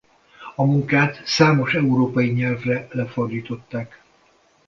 A 0.55 0.63
munkát 0.63 1.21
számos 1.25 1.73
európai 1.75 2.31
nyelvre 2.31 2.87
lefordították. 2.91 4.03